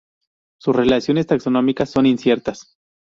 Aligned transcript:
Sus 0.59 0.75
relaciones 0.75 1.27
taxonómicas 1.27 1.91
son 1.91 2.07
inciertas. 2.07 2.75